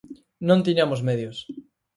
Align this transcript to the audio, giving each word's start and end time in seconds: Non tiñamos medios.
Non 0.47 0.63
tiñamos 0.65 1.01
medios. 1.09 1.37